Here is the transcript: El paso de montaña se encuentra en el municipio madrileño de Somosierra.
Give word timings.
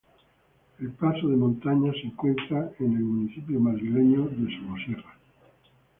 El 0.79 0.89
paso 0.93 1.27
de 1.27 1.35
montaña 1.35 1.93
se 1.93 2.07
encuentra 2.07 2.71
en 2.79 2.93
el 2.95 3.03
municipio 3.03 3.59
madrileño 3.59 4.29
de 4.29 4.49
Somosierra. 4.57 5.15